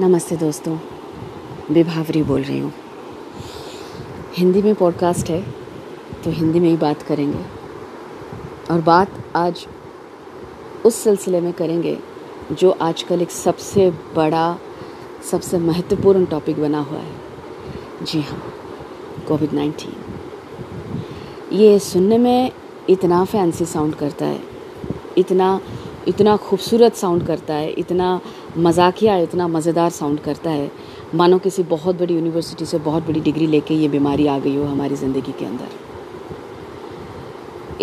[0.00, 0.76] नमस्ते दोस्तों
[1.70, 2.72] विभावरी बोल रही हूँ।
[4.34, 5.40] हिंदी में पॉडकास्ट है
[6.24, 7.44] तो हिंदी में ही बात करेंगे।
[8.70, 9.66] और बात आज
[10.84, 11.96] उस सिलसिले में करेंगे,
[12.52, 14.58] जो आजकल एक सबसे बड़ा,
[15.30, 18.42] सबसे महत्वपूर्ण टॉपिक बना हुआ है। जी हाँ
[19.28, 19.94] कोविड नाइन्टीन
[21.52, 22.52] ये सुनने में
[22.90, 24.40] इतना फैंसी साउंड करता है,
[25.18, 25.60] इतना
[26.08, 28.20] इतना खूबसूरत साउंड करता है, इतना
[28.56, 30.70] मजाकिया इतना मज़ेदार साउंड करता है।
[31.14, 34.64] मानो किसी बहुत बड़ी यूनिवर्सिटी से बहुत बड़ी डिग्री लेके ये बीमारी आ गई हो
[34.64, 35.68] हमारी ज़िंदगी के अंदर।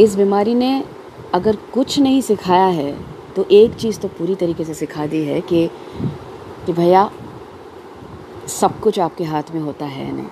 [0.02, 0.84] इस बीमारी ने
[1.34, 2.94] अगर कुछ नहीं सिखाया है
[3.36, 5.68] तो एक चीज़ तो पूरी तरीके से सिखा दी है कि
[6.66, 7.10] कि भैया,
[8.50, 10.28] सब कुछ आपके हाथ में होता है नहीं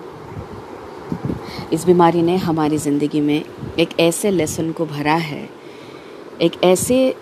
[1.72, 3.44] इस बीमारी ने हमारी ज़िंदगी में
[3.78, 5.48] एक ऐसे लेसन को भरा है,
[6.40, 7.14] एक ऐसे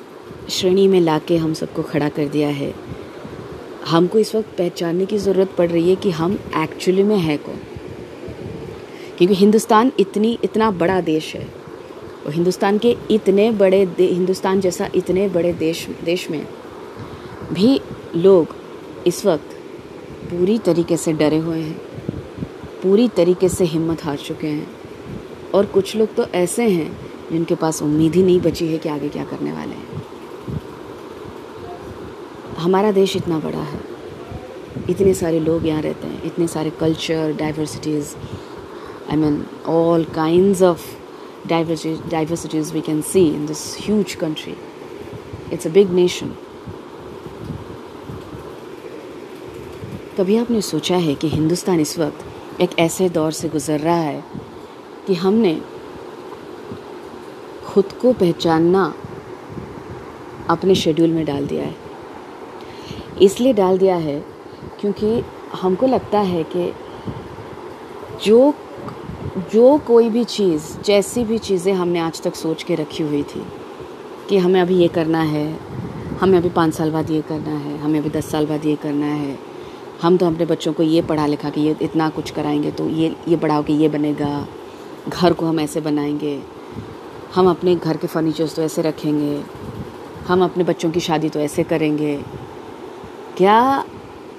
[0.51, 2.73] श्रेणी में लाके हम सबको खड़ा कर दिया है
[3.87, 7.59] हमको इस वक्त पहचानने की ज़रूरत पड़ रही है कि हम एक्चुअली में है कौन।
[9.18, 11.46] क्योंकि हिंदुस्तान इतनी, इतना बड़ा देश है
[12.27, 16.46] और हिंदुस्तान के इतने बड़े हिंदुस्तान जैसा इतने बड़े देश देश में
[17.52, 17.80] भी
[18.16, 18.55] लोग
[19.07, 19.57] इस वक्त
[20.30, 21.79] पूरी तरीके से डरे हुए हैं,
[22.83, 24.66] पूरी तरीके से हिम्मत हार चुके हैं
[25.55, 26.90] और कुछ लोग तो ऐसे हैं
[27.33, 30.02] जिनके पास उम्मीद ही नहीं बची है कि आगे क्या करने वाले हैं।
[32.61, 33.80] हमारा देश इतना बड़ा है।
[34.91, 38.15] इतने सारे लोग यहाँ रहते हैं, इतने सारे culture diversities
[39.11, 40.87] I mean all kind of
[41.49, 44.57] diversities we can see in this huge country
[45.52, 46.35] it's a big nation
[50.19, 54.24] कभी आपने सोचा है कि हिंदुस्तान इस वक्त एक ऐसे दौर से गुज़र रहा है
[55.07, 55.61] कि हमने
[57.67, 58.83] खुद को पहचानना
[60.51, 61.90] अपने शेड्यूल में डाल दिया है?
[63.23, 64.19] इसलिए डाल दिया है
[64.81, 65.22] क्योंकि
[65.53, 66.72] हमको लगता है कि
[68.25, 68.53] जो
[69.53, 73.43] जो कोई भी चीज़, जैसी भी चीज़ें हमने आज तक सोच के रखी हुई थी,
[74.28, 75.47] कि हमें अभी ये करना है,
[76.21, 79.06] हमें अभी पाँच साल बाद ये करना है, हमें अभी दस साल बाद ये करना
[79.06, 79.39] है,
[80.03, 83.15] हम तो अपने बच्चों को ये पढ़ा लिखा कि ये इतना कुछ कराएँगे तो ये
[83.28, 84.47] ये पढ़ाओ कि ये बनेगा,
[85.09, 86.41] घर को हम ऐसे बनाएँगे,
[87.34, 89.43] हम अपने घर के फर्नीचर्स तो ऐसे रखेंगे,
[90.28, 92.21] हम अपने बच्चों की शादी तो ऐसे करेंगे
[93.41, 93.84] क्या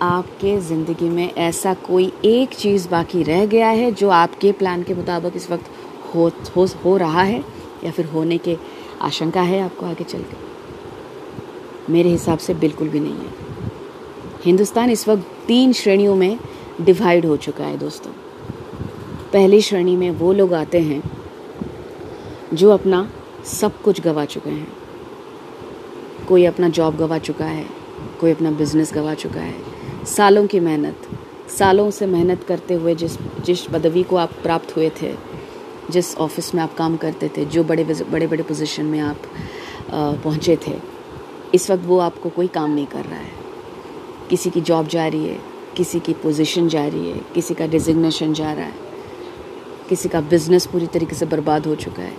[0.01, 4.93] आपके ज़िंदगी में ऐसा कोई एक चीज़ बाकी रह गया है जो आपके प्लान के
[4.93, 5.69] मुताबिक इस वक्त
[6.15, 7.43] हो हो हो रहा है?
[7.83, 8.57] या फिर होने के
[9.01, 13.33] आशंका है आपको आगे चल के मेरे हिसाब से बिल्कुल भी नहीं है।
[14.45, 16.39] हिंदुस्तान इस वक्त तीन श्रेणियों में
[16.81, 18.11] डिवाइड हो चुका है दोस्तों।
[19.33, 21.03] पहली श्रेणी में वो लोग आते हैं
[22.53, 23.07] जो अपना
[23.45, 24.73] सब कुछ गवा चुके हैं।
[26.29, 27.80] कोई अपना जॉब गवा चुका है
[28.19, 31.07] कोई अपना बिज़नेस गवा चुका है। सालों की मेहनत,
[31.49, 35.13] सालों से मेहनत करते हुए जिस जिस पदवी को आप प्राप्त हुए थे,
[35.91, 39.21] जिस ऑफ़िस में आप काम करते थे, जो बड़े बड़े बड़े पोजीशन में आप
[39.91, 40.75] पहुँचे थे,
[41.55, 43.39] इस वक्त वो आपको कोई काम नहीं कर रहा है।
[44.29, 45.39] किसी की जॉब जा रही है,
[45.77, 48.73] किसी की पोजीशन जा रही है, किसी का डिजिग्नेशन जा रहा है,
[49.89, 52.13] किसी का बिज़नेस पूरी तरीके से बर्बाद हो चुका है।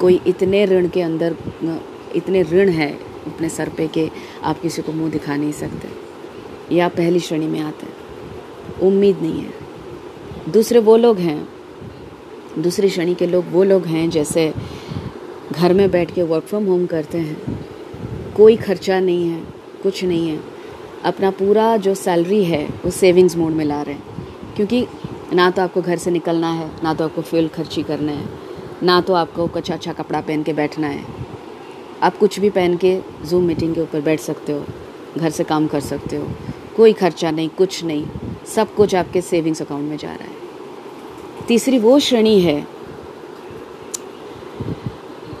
[0.00, 1.36] कोई इतने ऋण के अंदर,
[2.16, 2.90] इतने ऋण है
[3.26, 4.10] अपने सर पे कि
[4.44, 5.88] आप किसी को मुँह दिखा नहीं सकते।
[6.74, 7.92] ये पहली श्रेणी में आते हैं।
[8.80, 9.50] उम्मीद नहीं है।
[10.48, 11.48] दूसरे वो लोग हैं।
[12.58, 14.54] दूसरी श्रेणी के लोग वो लोग हैं जैसे
[15.52, 17.66] घर में बैठ के वर्क फ्रॉम होम करते हैं।
[18.36, 19.42] कोई खर्चा नहीं है,
[19.82, 20.40] कुछ नहीं है।
[21.04, 24.02] अपना पूरा जो सैलरी है, वो सेविंग्स मोड में ला रहे हैं।
[24.56, 24.86] क्योंकि
[25.32, 28.28] ना तो आपको घर से निकलना है, ना तो आपको फ्यूल खर्ची करना है,
[28.82, 31.04] ना तो आपको कुछ अच्छा कपड़ा पहन के बैठना है।
[32.02, 34.64] आप कुछ भी पहन के जूम मीटिंग के ऊपर बैठ सकते हो,
[35.18, 36.28] घर से काम कर सकते हो,
[36.76, 38.06] कोई खर्चा नहीं, कुछ नहीं,
[38.46, 40.36] सब कुछ आपके सेविंग्स अकाउंट में जा रहा है।
[41.48, 42.66] तीसरी वो श्रेणी है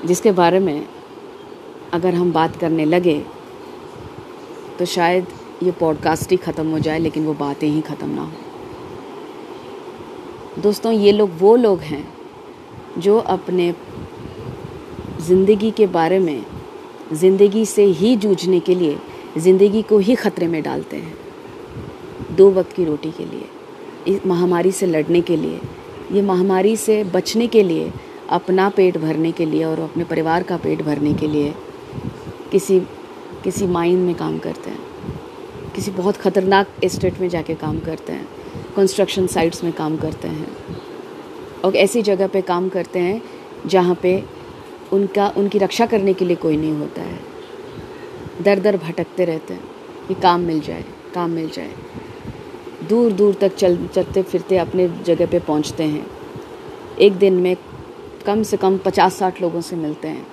[0.06, 0.86] जिसके बारे में
[1.92, 3.18] अगर हम बात करने लगे
[4.78, 5.26] तो शायद
[5.62, 8.32] ये पॉडकास्ट ही ख़त्म हो जाए, लेकिन वो बातें ही ख़त्म ना हो।
[10.62, 12.08] दोस्तों, ये लोग वो लोग हैं
[12.98, 13.72] जो अपने
[15.22, 16.44] ज़िंदगी के बारे में,
[17.12, 18.96] ज़िंदगी से ही जूझने के लिए,
[19.38, 23.44] ज़िंदगी को ही ख़तरे में डालते हैं। दो वक्त की रोटी के लिए,
[24.08, 25.60] इस महामारी से लड़ने के लिए,
[26.12, 27.92] ये महामारी से बचने के लिए,
[28.30, 31.54] अपना पेट भरने के लिए और अपने परिवार का पेट भरने के लिए
[32.52, 32.80] किसी
[33.44, 34.78] किसी माइन में काम करते हैं।
[35.74, 38.26] किसी बहुत ख़तरनाक एस्टेट में जाके काम करते हैं
[38.76, 40.46] कंस्ट्रक्शन साइट्स में काम करते हैं।
[41.64, 43.20] और ऐसी जगह पे काम करते हैं
[43.66, 44.22] जहाँ पे
[44.92, 47.20] उनका, उनकी रक्षा करने के लिए कोई नहीं होता है।
[48.42, 49.64] दर दर भटकते रहते हैं
[50.08, 50.84] कि काम मिल जाए,
[51.14, 51.72] काम मिल जाए।
[52.88, 56.06] दूर दूर तक चल, चलते फिरते अपने जगह पे पहुँचते हैं।
[57.00, 57.56] एक दिन में
[58.26, 60.26] कम से कम पचास साठ लोगों से मिलते हैं।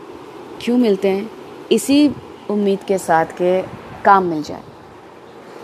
[0.61, 1.31] क्यों मिलते हैं?
[1.71, 2.11] इसी
[2.49, 3.61] उम्मीद के साथ के
[4.03, 4.63] काम मिल जाए।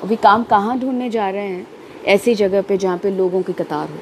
[0.04, 1.68] अभी काम कहाँ ढूँढने जा रहे हैं?
[2.06, 3.98] ऐसी जगह पे जहाँ पे लोगों की कतार हो।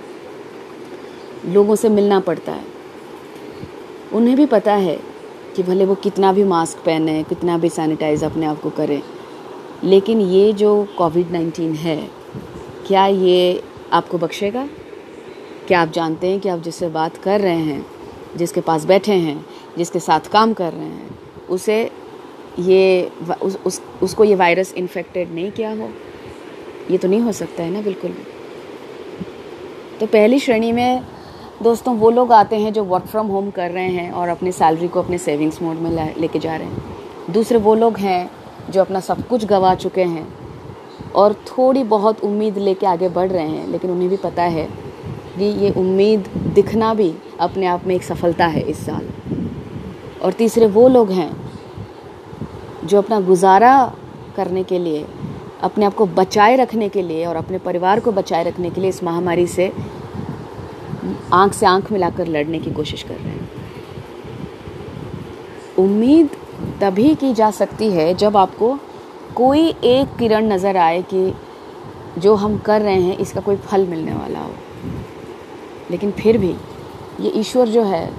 [1.52, 2.73] लोगों से मिलना पड़ता है।
[4.14, 5.00] उन्हें भी पता है
[5.56, 9.02] कि भले वो कितना भी मास्क पहने कितना भी सैनिटाइज अपने आप को करें
[9.84, 12.10] लेकिन ये जो कोविड नाइन्टीन है
[12.88, 13.64] क्या ये
[13.94, 14.70] आपको बख्शेगा?
[15.68, 17.86] क्या आप जानते हैं कि आप जिससे बात कर रहे हैं
[18.38, 19.46] जिसके पास बैठे हैं
[19.78, 21.20] जिसके साथ काम कर रहे हैं
[21.50, 21.92] उसे
[22.60, 23.12] ये
[23.42, 25.90] उस, उस उसको ये वायरस इन्फेक्टेड नहीं किया हो?
[26.92, 28.12] ये तो नहीं हो सकता है ना बिल्कुल
[30.00, 31.02] तो पहली श्रेणी में
[31.62, 34.88] दोस्तों, वो लोग आते हैं जो वर्क फ्रॉम होम कर रहे हैं और अपनी सैलरी
[34.88, 38.30] को अपने सेविंग्स मोड में लेके जा रहे हैं। दूसरे वो लोग हैं
[38.70, 40.28] जो अपना सब कुछ गंवा चुके हैं
[41.16, 44.66] और थोड़ी बहुत उम्मीद लेके आगे बढ़ रहे हैं, लेकिन उन्हें भी पता है
[45.38, 49.08] कि ये उम्मीद दिखना भी अपने आप में एक सफलता है इस साल।
[50.24, 51.32] और तीसरे वो लोग हैं
[52.86, 53.94] जो अपना गुजारा
[54.36, 55.06] करने के लिए,
[55.62, 58.90] अपने आप को बचाए रखने के लिए और अपने परिवार को बचाए रखने के लिए
[58.90, 59.72] इस महामारी से
[61.32, 63.50] आँख से आँख मिलाकर लड़ने की कोशिश कर रहे हैं।
[65.80, 66.30] उम्मीद
[66.82, 68.78] तभी की जा सकती है जब आपको
[69.36, 71.34] कोई एक किरण नज़र आए कि
[72.18, 74.54] जो हम कर रहे हैं, इसका कोई फल मिलने वाला हो।
[75.92, 76.56] लेकिन फिर भी
[77.20, 78.10] ये ईश्वर जो है,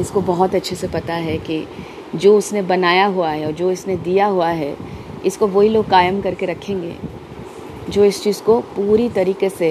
[0.00, 1.66] इसको बहुत अच्छे से पता है कि
[2.14, 4.76] जो उसने बनाया हुआ है और जो इसने दिया हुआ है,
[5.24, 6.96] इसको वही लोग कायम करके रखेंगे
[7.88, 9.70] जो इस चीज़ को पूरी तरीके से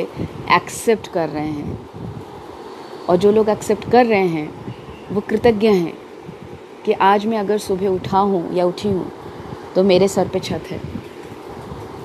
[0.52, 1.80] एक्सेप्ट कर रहे हैं।
[3.12, 4.50] और जो लोग एक्सेप्ट कर रहे हैं,
[5.12, 5.94] वो कृतज्ञ हैं
[6.86, 9.12] कि आज मैं अगर सुबह उठा हूँ या उठी हूँ
[9.76, 10.80] तो मेरे सर पे छत है।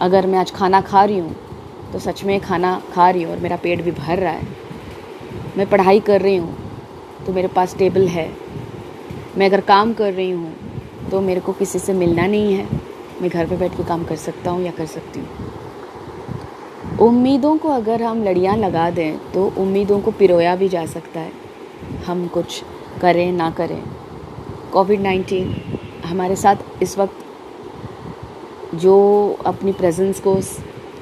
[0.00, 1.34] अगर मैं आज खाना खा रही हूँ
[1.92, 4.48] तो सच में खाना खा रही हूँ और मेरा पेट भी भर रहा है।
[5.56, 6.56] मैं पढ़ाई कर रही हूँ
[7.26, 8.28] तो मेरे पास टेबल है।
[9.38, 10.54] मैं अगर काम कर रही हूँ
[11.10, 12.68] तो मेरे को किसी से मिलना नहीं है।
[13.22, 15.54] मैं घर पे बैठ के काम कर सकता हूँ या कर सकती हूँ।
[17.00, 21.32] उम्मीदों को अगर हम लड़ियाँ लगा दें तो उम्मीदों को पिरोया भी जा सकता है।
[22.06, 22.62] हम कुछ
[23.00, 23.82] करें, ना करें।
[24.72, 25.54] कोविड नाइन्टीन
[26.04, 27.24] हमारे साथ इस वक्त
[28.74, 28.94] जो
[29.46, 30.34] अपनी प्रेजेंस को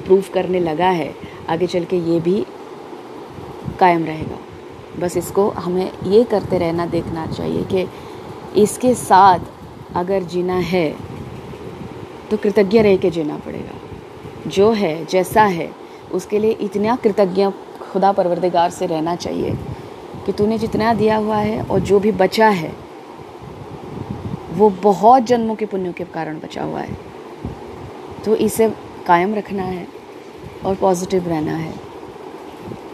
[0.06, 1.14] प्रूव करने लगा है,
[1.48, 2.44] आगे चल के ये भी
[3.80, 4.38] कायम रहेगा।
[5.00, 7.86] बस इसको हमें ये करते रहना, देखना चाहिए कि
[8.62, 9.38] इसके साथ
[9.96, 10.88] अगर जीना है
[12.30, 15.83] तो कृतज्ञ रह के जीना पड़ेगा। जो है, जैसा है
[16.14, 17.48] उसके लिए इतना कृतज्ञ
[17.82, 19.50] खुदा परवरदिगार से रहना चाहिए
[20.26, 22.72] कि तूने जितना दिया हुआ है और जो भी बचा है,
[24.52, 26.96] वो बहुत जन्मों के पुण्यों के कारण बचा हुआ है।
[28.24, 28.68] तो इसे
[29.06, 29.86] कायम रखना है
[30.66, 31.74] और पॉजिटिव रहना है।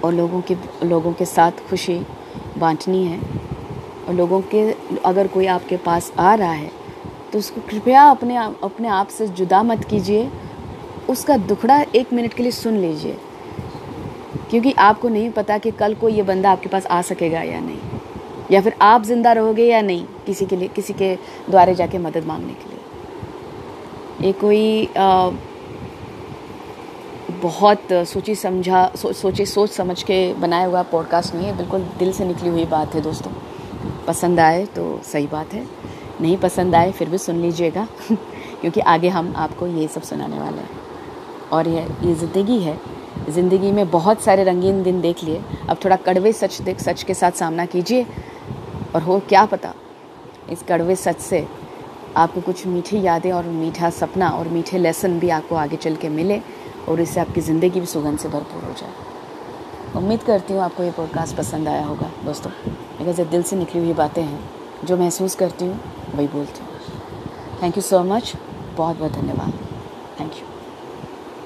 [0.04, 2.00] और लोगों के लोगों के साथ खुशी
[2.58, 3.18] बांटनी है।
[4.08, 4.70] और लोगों के,
[5.04, 6.70] अगर कोई आपके पास आ रहा है
[7.32, 10.30] तो उसको कृपया अपने अपने आप से जुदा मत कीजिए।
[11.10, 13.18] उसका दुखड़ा एक मिनट के लिए सुन लीजिए।
[14.50, 17.78] क्योंकि आपको नहीं पता कि कल को ये बंदा आपके पास आ सकेगा या नहीं।
[18.50, 21.14] या फिर आप ज़िंदा रहोगे या नहीं किसी के लिए किसी के
[21.50, 25.30] द्वारे जाके मदद मांगने के लिए। ये कोई आ,
[27.30, 32.12] बहुत सोची समझा सो, सोचे सोच समझ के बनाया हुआ पॉडकास्ट नहीं है। बिल्कुल दिल
[32.12, 33.32] से निकली हुई बात है दोस्तों।
[34.06, 35.66] पसंद आए तो सही बात है।
[36.20, 37.88] नहीं पसंद आए फिर भी सुन लीजिएगा।
[38.60, 40.89] क्योंकि आगे हम आपको ये सब सुनाने वाले हैं।
[41.52, 42.78] और यह ये ज़िंदगी है।
[43.30, 47.14] ज़िंदगी में बहुत सारे रंगीन दिन देख लिए। अब थोड़ा कड़वे सच देख, सच के
[47.14, 48.06] साथ सामना कीजिए
[48.94, 49.72] और हो क्या पता,
[50.50, 51.46] इस कड़वे सच से
[52.16, 56.08] आपको कुछ मीठी यादें और मीठा सपना और मीठे लेसन भी आपको आगे चल के
[56.10, 56.40] मिले
[56.88, 60.90] और इससे आपकी ज़िंदगी भी सुगंध से भरपूर हो जाए। उम्मीद करती हूँ आपको ये
[60.90, 62.52] पॉडकास्ट पसंद आया होगा। दोस्तों
[62.98, 65.80] बिकॉज़ ये दिल से निकली हुई बातें हैं। जो महसूस करती हूँ,
[66.14, 66.68] वही बोलती हूँ।
[67.62, 68.34] थैंक यू सो मच
[68.76, 69.52] बहुत बहुत धन्यवाद।
[70.20, 70.49] Thank you